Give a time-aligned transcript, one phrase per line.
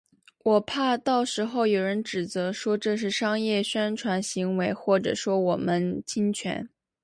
[0.43, 6.67] 我怕到时候有人指责，说这是商业宣传行为或者说我们侵权